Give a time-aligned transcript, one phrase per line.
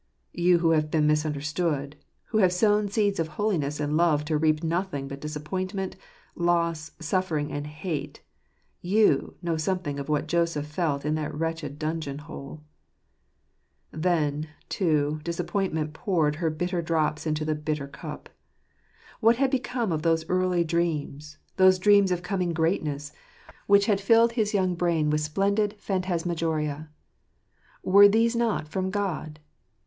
[0.33, 1.95] You who have been misunderstood,
[2.29, 5.95] who have sown seeds of holiness and love to reap nothing but disappointment,
[6.33, 8.23] loss, suffering, and hate—
[8.95, 12.63] you know something of what Joseph felt in that wretched dungeon hole.
[13.93, 18.27] Thetiy tooy disappointment poured her bitter drops into the bitter cup.
[19.19, 23.11] What had become of those early dreams, those dreams of coming greatness,
[23.67, 26.89] which had filled his "Hail (Soil ftraafutt {rim?" 53 young brain with splendid phantasmagoria?
[27.83, 29.39] Were these not from God